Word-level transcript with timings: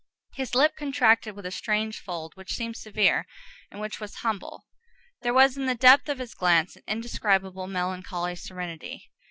His 0.33 0.55
lip 0.55 0.75
contracted 0.75 1.35
with 1.35 1.45
a 1.45 1.51
strange 1.51 1.99
fold 1.99 2.33
which 2.35 2.55
seemed 2.55 2.75
severe, 2.75 3.27
and 3.69 3.79
which 3.79 3.99
was 3.99 4.15
humble. 4.25 4.63
There 5.21 5.31
was 5.31 5.57
in 5.57 5.67
the 5.67 5.75
depth 5.75 6.09
of 6.09 6.17
his 6.17 6.33
glance 6.33 6.75
an 6.75 6.81
indescribable 6.87 7.67
melancholy 7.67 8.35
serenity. 8.35 9.11